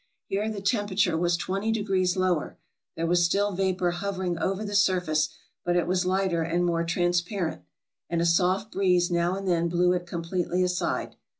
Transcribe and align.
Here 0.25 0.49
the 0.49 0.63
temperature 0.63 1.15
was 1.15 1.37
twenty 1.37 1.71
degrees 1.71 2.17
lower; 2.17 2.57
there 2.95 3.05
was 3.05 3.23
still 3.23 3.51
vapor 3.51 3.91
hovering 3.91 4.35
over 4.39 4.65
the 4.65 4.73
surface, 4.73 5.29
but 5.63 5.75
it 5.75 5.85
was 5.85 6.07
lighter 6.07 6.41
and 6.41 6.65
more 6.65 6.83
transparent, 6.83 7.61
and 8.09 8.19
a 8.19 8.25
soft 8.25 8.71
breeze 8.71 9.11
now 9.11 9.35
and 9.35 9.47
then 9.47 9.69
blew 9.69 9.93
it 9.93 10.07
completely 10.07 10.63
aside. 10.63 11.17